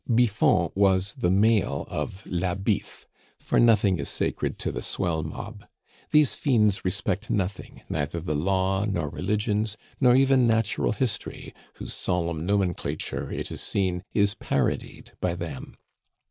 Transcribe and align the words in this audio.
Biffon 0.11 0.71
was 0.73 1.13
the 1.13 1.29
male 1.29 1.85
of 1.87 2.25
la 2.25 2.55
Biffe 2.55 3.05
for 3.37 3.59
nothing 3.59 3.99
is 3.99 4.09
sacred 4.09 4.57
to 4.57 4.71
the 4.71 4.81
swell 4.81 5.21
mob. 5.21 5.65
These 6.09 6.33
fiends 6.33 6.83
respect 6.83 7.29
nothing, 7.29 7.83
neither 7.87 8.19
the 8.19 8.33
law 8.33 8.83
nor 8.85 9.09
religions, 9.09 9.77
not 9.99 10.17
even 10.17 10.47
natural 10.47 10.93
history, 10.93 11.53
whose 11.75 11.93
solemn 11.93 12.47
nomenclature, 12.47 13.29
it 13.31 13.51
is 13.51 13.61
seen, 13.61 14.03
is 14.11 14.33
parodied 14.33 15.11
by 15.21 15.35
them. 15.35 15.77